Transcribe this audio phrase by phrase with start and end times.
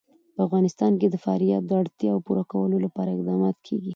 [0.35, 3.89] په افغانستان کې د فاریاب د اړتیاوو پوره کولو لپاره اقدامات کېږي.